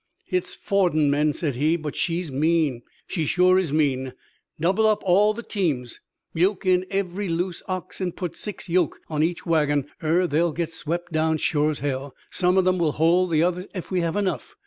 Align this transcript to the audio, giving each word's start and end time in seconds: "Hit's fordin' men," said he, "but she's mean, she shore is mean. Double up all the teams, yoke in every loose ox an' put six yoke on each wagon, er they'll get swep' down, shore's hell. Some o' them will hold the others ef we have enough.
"Hit's 0.25 0.55
fordin' 0.55 1.11
men," 1.11 1.31
said 1.31 1.55
he, 1.57 1.77
"but 1.77 1.95
she's 1.95 2.31
mean, 2.31 2.81
she 3.05 3.25
shore 3.27 3.59
is 3.59 3.71
mean. 3.71 4.13
Double 4.59 4.87
up 4.87 4.97
all 5.03 5.31
the 5.31 5.43
teams, 5.43 5.99
yoke 6.33 6.65
in 6.65 6.87
every 6.89 7.29
loose 7.29 7.61
ox 7.67 8.01
an' 8.01 8.13
put 8.13 8.35
six 8.35 8.67
yoke 8.67 8.99
on 9.09 9.21
each 9.21 9.45
wagon, 9.45 9.85
er 10.03 10.25
they'll 10.25 10.53
get 10.53 10.69
swep' 10.73 11.09
down, 11.11 11.37
shore's 11.37 11.81
hell. 11.81 12.15
Some 12.31 12.57
o' 12.57 12.61
them 12.61 12.79
will 12.79 12.93
hold 12.93 13.29
the 13.29 13.43
others 13.43 13.67
ef 13.75 13.91
we 13.91 14.01
have 14.01 14.15
enough. 14.15 14.55